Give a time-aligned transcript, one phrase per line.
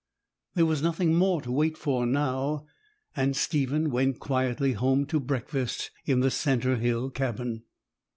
[0.55, 2.65] There was nothing more to wait for now;
[3.15, 7.65] and Stephen went quietly home to breakfast in the cinder hill cabin.